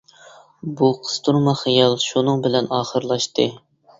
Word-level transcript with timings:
بۇ 0.79 0.87
قىستۇرما 1.01 1.53
خىيال 1.59 1.97
شۇنىڭ 2.05 2.43
بىلەن 2.47 2.73
ئاخىرلاشتى. 2.79 3.49